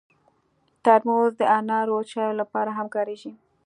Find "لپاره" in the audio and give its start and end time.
2.41-2.71